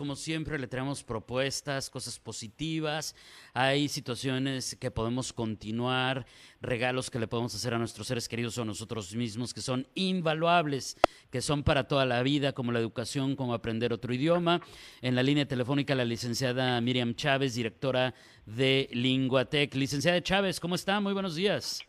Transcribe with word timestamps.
Como 0.00 0.16
siempre 0.16 0.58
le 0.58 0.66
traemos 0.66 1.04
propuestas, 1.04 1.90
cosas 1.90 2.18
positivas, 2.18 3.14
hay 3.52 3.86
situaciones 3.86 4.74
que 4.80 4.90
podemos 4.90 5.30
continuar, 5.30 6.24
regalos 6.62 7.10
que 7.10 7.18
le 7.18 7.28
podemos 7.28 7.54
hacer 7.54 7.74
a 7.74 7.78
nuestros 7.78 8.06
seres 8.06 8.26
queridos 8.26 8.56
o 8.56 8.62
a 8.62 8.64
nosotros 8.64 9.14
mismos 9.14 9.52
que 9.52 9.60
son 9.60 9.86
invaluables, 9.94 10.96
que 11.30 11.42
son 11.42 11.62
para 11.64 11.86
toda 11.86 12.06
la 12.06 12.22
vida, 12.22 12.54
como 12.54 12.72
la 12.72 12.78
educación, 12.78 13.36
como 13.36 13.52
aprender 13.52 13.92
otro 13.92 14.14
idioma. 14.14 14.62
En 15.02 15.14
la 15.16 15.22
línea 15.22 15.44
telefónica 15.44 15.94
la 15.94 16.06
licenciada 16.06 16.80
Miriam 16.80 17.14
Chávez, 17.14 17.54
directora 17.54 18.14
de 18.46 18.88
Linguatec. 18.92 19.74
Licenciada 19.74 20.22
Chávez, 20.22 20.60
¿cómo 20.60 20.76
está? 20.76 20.98
Muy 21.00 21.12
buenos 21.12 21.36
días. 21.36 21.86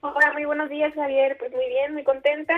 Hola, 0.00 0.32
muy 0.32 0.46
buenos 0.46 0.70
días, 0.70 0.94
Javier. 0.94 1.36
Pues 1.38 1.52
muy 1.52 1.68
bien, 1.68 1.92
muy 1.92 2.04
contenta. 2.04 2.54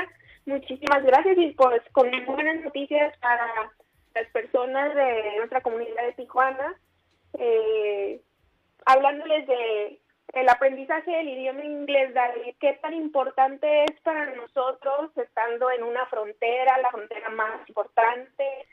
Muchísimas 0.46 1.02
gracias 1.02 1.36
y 1.38 1.50
pues 1.54 1.82
con 1.90 2.08
buenas 2.24 2.60
noticias 2.62 3.18
para 3.18 3.72
las 4.14 4.28
personas 4.28 4.94
de 4.94 5.36
nuestra 5.36 5.60
comunidad 5.60 6.04
de 6.04 6.12
Tijuana, 6.14 6.74
eh, 7.38 8.20
hablándoles 8.84 9.46
de 9.46 9.98
el 10.32 10.48
aprendizaje 10.48 11.10
del 11.10 11.28
idioma 11.28 11.64
inglés, 11.64 12.14
David, 12.14 12.54
qué 12.58 12.78
tan 12.80 12.94
importante 12.94 13.84
es 13.84 14.00
para 14.00 14.34
nosotros 14.34 15.10
estando 15.16 15.70
en 15.70 15.82
una 15.82 16.06
frontera, 16.06 16.78
la 16.78 16.90
frontera 16.90 17.28
más 17.30 17.68
importante, 17.68 18.66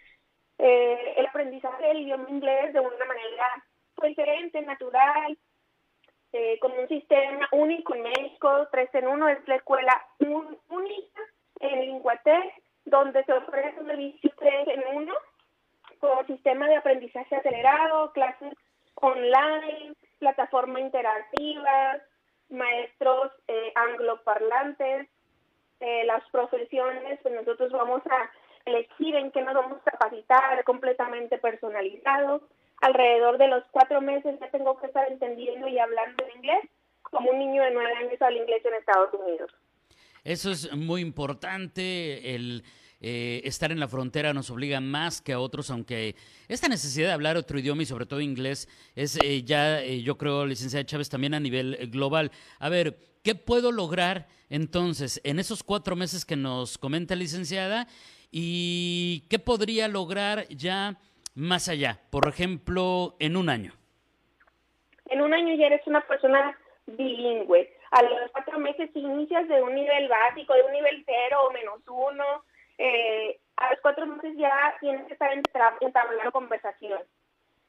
eh, 0.58 1.14
el 1.18 1.26
aprendizaje 1.26 1.86
del 1.88 2.00
idioma 2.00 2.30
inglés 2.30 2.72
de 2.74 2.80
una 2.80 3.06
manera 3.06 3.66
pues, 3.96 4.10
diferente, 4.10 4.62
natural, 4.62 5.38
eh, 6.32 6.60
con 6.60 6.72
un 6.72 6.88
sistema 6.88 7.50
único 7.52 7.94
en 7.94 8.04
México, 8.04 8.68
3 8.72 8.96
en 8.96 9.08
1, 9.08 9.30
es 9.30 9.48
la 9.48 9.56
escuela 9.56 10.06
única 10.20 11.22
en 11.60 11.82
Linguatec, 11.82 12.54
donde 12.86 13.24
se 13.26 13.34
ofrece 13.34 13.82
un 13.82 13.88
servicio 13.88 14.32
3 14.38 14.68
en 14.68 14.96
1 14.96 15.14
con 16.00 16.26
sistema 16.28 16.68
de 16.68 16.78
aprendizaje 16.78 17.36
acelerado, 17.36 18.12
clases 18.14 18.54
online, 18.96 19.94
plataforma 20.20 20.80
interactiva, 20.80 21.98
maestros 22.50 23.32
eh, 23.48 23.72
angloparlantes, 23.76 25.08
eh, 25.80 26.04
las 26.06 26.28
profesiones, 26.32 27.20
pues 27.22 27.34
nosotros 27.34 27.72
vamos 27.72 28.02
a 28.08 28.30
elegir 28.66 29.16
en 29.16 29.32
qué 29.32 29.42
nos 29.42 29.54
vamos 29.54 29.80
a 29.86 29.92
capacitar 29.92 30.64
completamente 30.64 31.38
personalizado. 31.38 32.42
Alrededor 32.82 33.38
de 33.38 33.48
los 33.48 33.64
cuatro 33.72 34.02
meses 34.02 34.40
ya 34.40 34.50
tengo 34.52 34.78
que 34.80 34.88
estar 34.88 35.10
entendiendo 35.10 35.68
y 35.68 35.80
hablando 35.80 36.26
en 36.26 36.38
inglés, 36.38 36.70
como 37.04 37.32
un 37.32 37.40
niño 37.40 37.64
de 37.64 37.72
nueve 37.72 37.94
años 37.96 38.22
habla 38.22 38.38
inglés 38.38 38.64
en 38.66 38.74
Estados 38.76 39.14
Unidos. 39.14 39.52
Eso 40.24 40.52
es 40.52 40.76
muy 40.76 41.02
importante, 41.02 42.36
el 42.36 42.64
eh, 43.02 43.42
estar 43.46 43.72
en 43.72 43.80
la 43.80 43.88
frontera 43.88 44.34
nos 44.34 44.50
obliga 44.50 44.82
más 44.82 45.22
que 45.22 45.32
a 45.32 45.40
otros, 45.40 45.70
aunque 45.72 46.16
esta 46.50 46.68
necesidad 46.68 47.08
de 47.08 47.14
hablar 47.14 47.38
otro 47.38 47.58
idioma 47.58 47.84
y 47.84 47.86
sobre 47.86 48.06
todo 48.06 48.20
inglés 48.20 48.68
es 48.94 49.18
eh, 49.24 49.44
ya, 49.44 49.82
eh, 49.82 50.02
yo 50.02 50.18
creo, 50.18 50.46
licenciada 50.46 50.86
Chávez, 50.86 51.10
también 51.10 51.34
a 51.34 51.40
nivel 51.40 51.90
global. 51.92 52.32
A 52.60 52.68
ver, 52.68 52.98
¿qué 53.24 53.36
puedo 53.36 53.72
lograr 53.72 54.28
entonces 54.50 55.22
en 55.24 55.40
esos 55.40 55.64
cuatro 55.64 55.96
meses 55.96 56.26
que 56.26 56.36
nos 56.36 56.78
comenta 56.78 57.16
licenciada 57.16 57.88
y 58.32 59.24
qué 59.30 59.40
podría 59.40 59.88
lograr 59.88 60.46
ya 60.50 60.98
más 61.36 61.70
allá? 61.70 62.02
Por 62.10 62.28
ejemplo, 62.28 63.16
en 63.20 63.38
un 63.38 63.48
año. 63.48 63.74
En 65.06 65.22
un 65.22 65.34
año 65.34 65.56
ya 65.56 65.68
eres 65.68 65.88
una 65.88 66.06
persona 66.06 66.58
bilingüe. 66.86 67.74
A 67.92 68.04
los 68.04 68.32
cuatro 68.32 68.60
meses 68.60 68.90
inicias 68.94 69.48
de 69.48 69.64
un 69.64 69.74
nivel 69.74 70.10
básico, 70.10 70.54
de 70.54 70.64
un 70.64 70.74
nivel 70.74 71.04
cero 71.06 71.38
o 71.48 71.52
menos 71.52 71.80
uno, 71.88 72.44
eh, 72.80 73.38
a 73.58 73.72
los 73.72 73.82
cuatro 73.82 74.06
meses 74.06 74.36
ya 74.38 74.76
tienes 74.80 75.06
que 75.06 75.14
estar 75.14 75.32
entablando 75.82 76.32
conversación. 76.32 77.02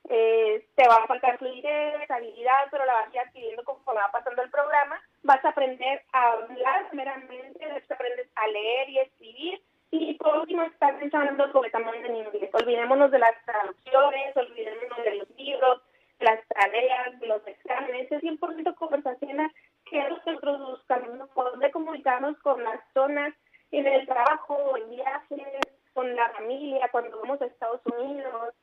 Eh, 0.09 0.65
te 0.77 0.89
va 0.89 0.95
a 0.97 1.07
faltar 1.07 1.37
fluidez, 1.39 2.11
habilidad, 2.11 2.69
pero 2.71 2.87
la 2.87 2.95
vas 2.95 3.09
a 3.09 3.11
ir 3.13 3.19
adquiriendo 3.21 3.65
conforme 3.65 4.01
va 4.01 4.13
pasando 4.13 4.43
el 4.43 4.51
programa. 4.51 5.03
Vas 5.25 5.45
a 5.45 5.49
aprender 5.49 6.03
a 6.13 6.33
hablar 6.33 6.95
meramente, 6.95 7.59
después 7.59 7.91
aprendes 7.91 8.29
a 8.37 8.47
leer 8.49 8.89
y 8.89 8.99
escribir. 9.01 9.61
Y 9.91 10.15
por 10.15 10.37
último, 10.39 10.63
estás 10.63 10.95
pensando 10.95 11.53
completamente 11.53 12.09
en 12.09 12.17
inglés. 12.17 12.51
Olvidémonos 12.53 13.11
de 13.11 13.19
las 13.19 13.35
traducciones, 13.45 14.37
olvidémonos 14.37 15.05
de 15.05 15.15
los 15.17 15.31
libros, 15.31 15.83
las 16.21 16.47
tareas, 16.47 17.21
los 17.23 17.45
exámenes. 17.49 18.11
Es 18.13 18.23
100% 18.23 18.75
conversacional 18.77 19.51
que 19.91 20.09
nosotros 20.09 20.61
buscamos 20.61 21.29
poder 21.31 21.73
comunicarnos 21.73 22.39
con 22.39 22.63
las 22.63 22.81
zonas 22.95 23.35
en 23.73 23.87
el 23.87 24.07
trabajo, 24.07 24.77
en 24.77 24.91
viajes, 24.91 25.61
con 25.93 26.15
la 26.15 26.29
familia, 26.61 26.89
cuando 26.91 27.21
vamos 27.21 27.41
a 27.41 27.47
Estados 27.47 27.81
Unidos. 27.87 28.55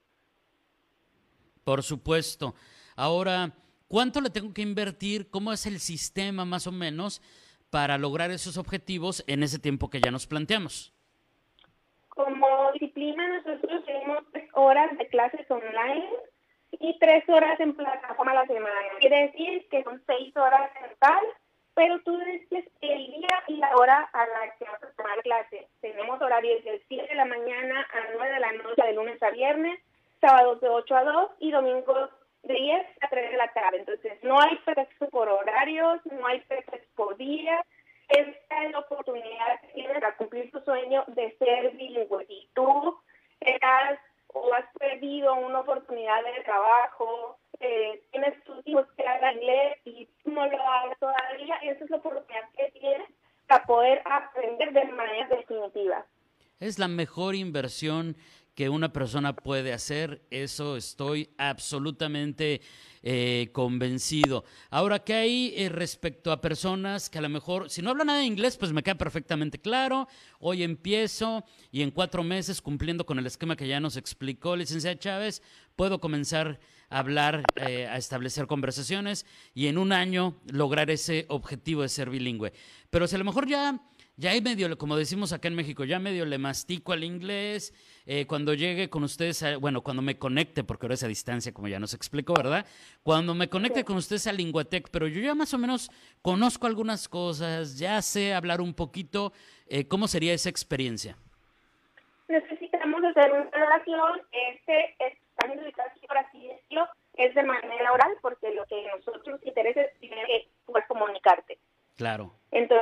Por 1.64 1.84
supuesto. 1.84 2.54
Ahora, 2.96 3.52
¿cuánto 3.88 4.22
le 4.22 4.30
tengo 4.30 4.54
que 4.54 4.62
invertir? 4.62 5.30
¿Cómo 5.30 5.52
es 5.52 5.66
el 5.66 5.80
sistema 5.80 6.46
más 6.46 6.68
o 6.68 6.72
menos 6.72 7.22
para 7.70 7.98
lograr 7.98 8.32
esos 8.32 8.58
objetivos 8.58 9.24
en 9.28 9.44
ese 9.44 9.60
tiempo 9.60 9.90
que 9.90 10.00
ya 10.00 10.12
nos 10.12 10.28
planteamos? 10.28 10.94
Como 12.10 12.72
disciplina 12.74 13.28
nosotros 13.28 13.86
tenemos 13.86 14.24
tres 14.32 14.50
horas 14.54 14.98
de 14.98 15.08
clases 15.10 15.50
online 15.52 16.10
y 16.72 16.98
tres 17.00 17.28
horas 17.30 17.60
en 17.60 17.76
plataforma 17.76 18.32
a 18.32 18.36
la 18.36 18.48
semana. 18.48 18.76
Quiere 19.00 19.28
decir 19.28 19.68
que 19.70 19.84
son 19.84 20.02
seis 20.08 20.36
horas 20.36 20.72
en 20.84 20.98
tal 21.00 21.24
pero 21.78 22.00
tú 22.02 22.18
dices 22.18 22.66
el 22.82 23.06
día 23.06 23.44
y 23.48 23.58
la 23.58 23.70
hora 23.76 24.10
a 24.12 24.26
la 24.26 24.56
que 24.58 24.66
vas 24.66 24.84
a 24.84 24.92
tomar 24.94 25.22
clase. 25.22 25.68
Tenemos 25.80 26.20
horarios 26.20 26.64
de 26.64 26.84
7 26.88 27.08
de 27.08 27.14
la 27.14 27.26
mañana 27.26 27.82
a 27.82 27.86
9 27.86 27.87
de 28.88 28.94
lunes 28.94 29.22
a 29.22 29.30
viernes, 29.32 29.80
sábados 30.22 30.62
de 30.62 30.70
8 30.70 30.96
a 30.96 31.04
2 31.04 31.32
y 31.40 31.52
domingos 31.52 32.10
de 32.44 32.54
10 32.54 32.88
a 33.02 33.10
3 33.10 33.32
de 33.32 33.38
la 33.38 33.52
tarde. 33.54 33.80
Entonces, 33.80 34.14
no 34.24 34.40
hay 34.40 34.56
pretexto 34.66 35.08
por 35.10 35.28
horarios, 35.28 36.00
no 36.06 36.26
hay 36.26 36.40
pretexto 36.42 36.88
por 36.96 37.18
día. 37.18 37.64
Esta 38.10 38.64
es 38.64 38.72
la 38.72 38.80
oportunidad 38.80 39.60
que 39.62 39.68
tienes 39.74 39.94
para 39.94 40.16
cumplir 40.16 40.50
tu 40.52 40.62
sueño 40.62 41.04
de 41.08 41.36
ser 41.38 41.72
bilingüe. 41.72 42.26
Y 42.30 42.50
tú 42.54 42.98
estás 43.42 44.00
o 44.34 44.54
has 44.54 44.66
perdido 44.78 45.34
una 45.36 45.62
oportunidad 45.62 46.24
de 46.24 46.44
trabajo, 46.44 47.38
eh, 47.60 48.02
tienes 48.12 48.44
tus 48.44 48.66
hijos 48.68 48.86
que 48.96 49.08
hablan 49.08 49.36
inglés 49.36 49.78
y 49.86 50.08
no 50.26 50.46
lo 50.46 50.62
hablas 50.62 51.00
todavía, 51.00 51.56
esa 51.64 51.84
es 51.84 51.90
la 51.90 51.98
oportunidad 51.98 52.50
que 52.56 52.72
tienes 52.80 53.10
para 53.48 53.66
poder 53.66 54.02
aprender 54.06 54.74
de 54.74 54.86
manera 54.86 55.28
definitiva. 55.30 56.06
Es 56.60 56.80
la 56.80 56.88
mejor 56.88 57.36
inversión 57.36 58.16
que 58.58 58.70
una 58.70 58.92
persona 58.92 59.36
puede 59.36 59.72
hacer, 59.72 60.26
eso 60.32 60.78
estoy 60.78 61.30
absolutamente 61.38 62.60
eh, 63.04 63.52
convencido. 63.54 64.46
Ahora, 64.72 64.98
¿qué 64.98 65.14
hay 65.14 65.54
eh, 65.56 65.70
respecto 65.70 66.32
a 66.32 66.42
personas 66.42 67.08
que 67.08 67.20
a 67.20 67.22
lo 67.22 67.30
mejor, 67.30 67.70
si 67.70 67.84
no 67.84 67.92
hablan 67.92 68.08
nada 68.08 68.18
de 68.18 68.26
inglés, 68.26 68.58
pues 68.58 68.74
me 68.74 68.82
queda 68.82 68.96
perfectamente 68.96 69.60
claro, 69.60 70.08
hoy 70.40 70.64
empiezo 70.64 71.46
y 71.72 71.84
en 71.84 71.92
cuatro 71.92 72.24
meses, 72.24 72.60
cumpliendo 72.60 73.06
con 73.06 73.20
el 73.20 73.28
esquema 73.28 73.56
que 73.56 73.68
ya 73.68 73.80
nos 73.80 73.96
explicó 73.96 74.56
licenciada 74.56 74.98
Chávez, 74.98 75.44
puedo 75.76 76.00
comenzar 76.00 76.60
a 76.90 76.98
hablar, 76.98 77.44
eh, 77.58 77.86
a 77.86 77.98
establecer 77.98 78.48
conversaciones 78.48 79.28
y 79.54 79.68
en 79.68 79.78
un 79.78 79.92
año 79.92 80.36
lograr 80.48 80.90
ese 80.90 81.28
objetivo 81.30 81.84
de 81.84 81.90
ser 81.90 82.10
bilingüe. 82.10 82.54
Pero 82.90 83.06
si 83.06 83.14
a 83.14 83.20
lo 83.20 83.26
mejor 83.26 83.48
ya 83.48 83.80
ya 84.20 84.32
hay 84.32 84.42
medio, 84.42 84.76
como 84.80 84.98
decimos 84.98 85.32
acá 85.32 85.48
en 85.48 85.54
México, 85.54 85.84
ya 85.84 86.00
medio 86.00 86.26
le 86.26 86.40
mastico 86.40 86.92
al 86.92 87.04
inglés. 87.04 87.72
Eh, 88.08 88.26
cuando 88.26 88.56
llegue 88.56 88.90
con 88.90 89.04
ustedes, 89.04 89.60
bueno, 89.60 89.84
cuando 89.84 90.02
me 90.02 90.18
conecte, 90.18 90.64
porque 90.64 90.88
ahora 90.88 90.96
es 90.96 91.04
a 91.04 91.08
distancia, 91.08 91.54
como 91.54 91.68
ya 91.68 91.80
nos 91.80 91.94
explicó, 91.94 92.34
¿verdad? 92.34 92.66
Cuando 93.04 93.36
me 93.36 93.48
conecte 93.48 93.84
con 93.84 93.96
ustedes 93.96 94.26
a 94.26 94.34
Linguatec, 94.34 94.90
pero 94.90 95.08
yo 95.08 95.22
ya 95.22 95.36
más 95.36 95.54
o 95.54 95.60
menos 95.60 95.92
conozco 96.24 96.66
algunas 96.66 97.08
cosas, 97.08 97.78
ya 97.78 98.02
sé 98.02 98.34
hablar 98.34 98.60
un 98.60 98.74
poquito. 98.74 99.34
Eh, 99.68 99.88
¿Cómo 99.88 100.08
sería 100.08 100.34
esa 100.34 100.50
experiencia? 100.50 101.16
Necesitamos 102.28 103.04
hacer 103.04 103.32
una 103.32 103.52
relación. 103.52 104.22
Este 104.32 104.96
es, 105.00 105.14
por 106.08 106.18
así 106.18 106.48
decirlo, 106.48 106.88
es 107.14 107.36
de 107.36 107.44
manera 107.44 107.94
oral, 107.94 108.18
porque 108.24 108.50
lo 108.56 108.66
que 108.66 108.90
a 108.90 108.96
nosotros 108.96 109.28
nos 109.28 109.46
interesa 109.46 109.82
es 109.82 109.92
que 110.00 110.10
comunicarte. 110.88 111.60
Claro. 111.96 112.37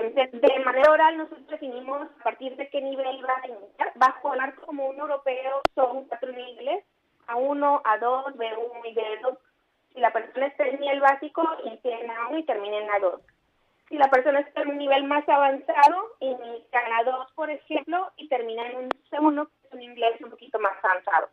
Entonces, 0.06 0.40
de 0.40 0.60
manera 0.60 0.92
oral 0.92 1.18
nosotros 1.18 1.48
definimos 1.48 2.08
a 2.20 2.24
partir 2.24 2.56
de 2.56 2.70
qué 2.70 2.80
nivel 2.80 3.26
va 3.26 3.42
a 3.42 3.48
iniciar. 3.48 3.92
Va 4.02 4.08
a 4.08 4.30
hablar 4.30 4.54
como 4.56 4.88
un 4.88 5.00
europeo, 5.00 5.62
son 5.74 6.06
cuatro 6.06 6.32
niveles, 6.32 6.84
A1, 7.28 7.82
A2, 7.82 8.36
B1 8.36 8.82
y 8.86 8.94
B2. 8.94 9.38
Si 9.94 10.00
la 10.00 10.14
persona 10.14 10.46
está 10.46 10.68
en 10.68 10.80
nivel 10.80 11.02
básico, 11.02 11.42
inicia 11.66 12.00
en 12.00 12.10
A1 12.10 12.40
y 12.40 12.44
termina 12.44 12.78
en 12.78 12.88
A2. 12.90 13.20
Si 13.90 13.98
la 13.98 14.10
persona 14.10 14.42
está 14.42 14.62
en 14.62 14.70
un 14.70 14.78
nivel 14.78 15.06
más 15.06 15.28
avanzado, 15.28 16.16
inicia 16.20 16.82
en 16.86 17.06
A2, 17.06 17.34
por 17.34 17.50
ejemplo, 17.50 18.12
y 18.18 18.28
termina 18.28 18.68
en 18.68 18.78
un 18.78 18.90
segundo, 19.10 19.50
un 19.72 19.82
inglés 19.82 20.22
un 20.22 20.30
poquito 20.30 20.60
más 20.60 20.74
avanzado. 20.84 21.30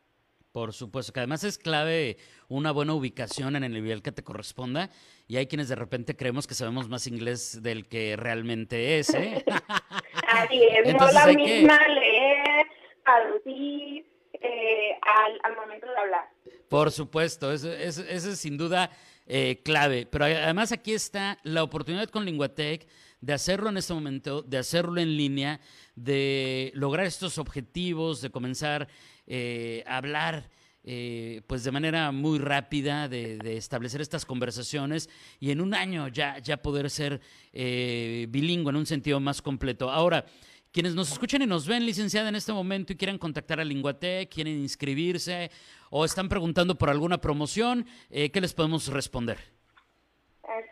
Por 0.52 0.74
supuesto, 0.74 1.14
que 1.14 1.20
además 1.20 1.44
es 1.44 1.56
clave 1.56 2.18
una 2.48 2.72
buena 2.72 2.92
ubicación 2.92 3.56
en 3.56 3.64
el 3.64 3.72
nivel 3.72 4.02
que 4.02 4.12
te 4.12 4.22
corresponda. 4.22 4.90
Y 5.26 5.38
hay 5.38 5.46
quienes 5.46 5.70
de 5.70 5.76
repente 5.76 6.14
creemos 6.14 6.46
que 6.46 6.54
sabemos 6.54 6.90
más 6.90 7.06
inglés 7.06 7.62
del 7.62 7.88
que 7.88 8.16
realmente 8.16 8.98
es. 8.98 9.14
¿eh? 9.14 9.42
Así 10.28 10.62
es, 10.62 10.92
no 10.92 11.10
la 11.10 11.26
misma 11.28 11.88
leer, 11.88 12.66
traducir 13.02 14.06
eh, 14.34 14.98
al, 15.00 15.40
al, 15.42 15.56
momento 15.56 15.86
de 15.86 15.96
hablar. 15.96 16.28
Por 16.68 16.90
supuesto, 16.90 17.50
eso, 17.50 17.72
eso, 17.72 18.02
eso 18.02 18.30
es 18.30 18.38
sin 18.38 18.58
duda 18.58 18.90
eh, 19.26 19.60
clave. 19.64 20.06
Pero 20.06 20.24
además 20.24 20.72
aquí 20.72 20.92
está 20.92 21.38
la 21.42 21.62
oportunidad 21.62 22.08
con 22.08 22.24
Linguatec 22.24 22.86
de 23.20 23.32
hacerlo 23.32 23.70
en 23.70 23.76
este 23.76 23.94
momento, 23.94 24.42
de 24.42 24.58
hacerlo 24.58 25.00
en 25.00 25.16
línea, 25.16 25.60
de 25.94 26.72
lograr 26.74 27.06
estos 27.06 27.38
objetivos, 27.38 28.20
de 28.20 28.30
comenzar 28.30 28.88
eh, 29.26 29.84
hablar 29.86 30.50
eh, 30.84 31.42
pues 31.46 31.62
de 31.62 31.70
manera 31.70 32.10
muy 32.10 32.40
rápida, 32.40 33.08
de, 33.08 33.56
establecer 33.56 34.00
estas 34.00 34.26
conversaciones 34.26 35.08
y 35.38 35.52
en 35.52 35.60
un 35.60 35.74
año 35.74 36.08
ya, 36.08 36.38
ya 36.38 36.56
poder 36.56 36.90
ser 36.90 37.20
eh, 37.52 38.26
bilingüe 38.28 38.70
en 38.70 38.76
un 38.76 38.86
sentido 38.86 39.20
más 39.20 39.40
completo. 39.40 39.92
Ahora, 39.92 40.26
quienes 40.72 40.94
nos 40.94 41.12
escuchan 41.12 41.42
y 41.42 41.46
nos 41.46 41.66
ven, 41.66 41.84
licenciada, 41.84 42.28
en 42.28 42.36
este 42.36 42.52
momento 42.52 42.92
y 42.92 42.96
quieran 42.96 43.18
contactar 43.18 43.60
a 43.60 43.64
Linguatec, 43.64 44.28
quieren 44.28 44.54
inscribirse 44.54 45.50
o 45.90 46.04
están 46.04 46.28
preguntando 46.28 46.76
por 46.76 46.90
alguna 46.90 47.18
promoción, 47.18 47.86
¿qué 48.10 48.40
les 48.40 48.54
podemos 48.54 48.88
responder? 48.88 49.38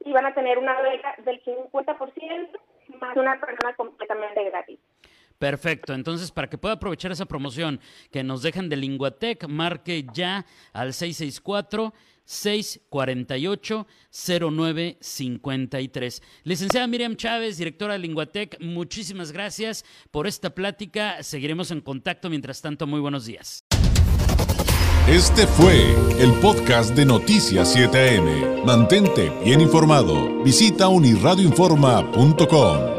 y 0.00 0.12
van 0.12 0.26
a 0.26 0.34
tener 0.34 0.58
una 0.58 0.80
beca 0.80 1.14
del 1.18 1.40
50% 1.44 2.58
más 3.00 3.16
una 3.16 3.40
persona 3.40 3.76
completamente 3.76 4.42
gratis. 4.44 4.80
Perfecto, 5.42 5.92
entonces 5.92 6.30
para 6.30 6.48
que 6.48 6.56
pueda 6.56 6.76
aprovechar 6.76 7.10
esa 7.10 7.26
promoción 7.26 7.80
que 8.12 8.22
nos 8.22 8.42
dejan 8.42 8.68
de 8.68 8.76
Linguatec, 8.76 9.48
marque 9.48 10.06
ya 10.14 10.46
al 10.72 10.94
664 10.94 11.92
648 12.24 13.88
0953. 14.12 16.22
Licenciada 16.44 16.86
Miriam 16.86 17.16
Chávez, 17.16 17.58
directora 17.58 17.94
de 17.94 17.98
Linguatec, 17.98 18.60
muchísimas 18.60 19.32
gracias 19.32 19.84
por 20.12 20.28
esta 20.28 20.54
plática. 20.54 21.20
Seguiremos 21.24 21.72
en 21.72 21.80
contacto. 21.80 22.30
Mientras 22.30 22.62
tanto, 22.62 22.86
muy 22.86 23.00
buenos 23.00 23.26
días. 23.26 23.64
Este 25.08 25.48
fue 25.48 25.92
el 26.20 26.32
podcast 26.34 26.94
de 26.94 27.04
Noticias 27.04 27.76
7am. 27.76 28.64
Mantente 28.64 29.32
bien 29.44 29.60
informado. 29.60 30.44
Visita 30.44 30.86
unirradioinforma.com. 30.86 32.91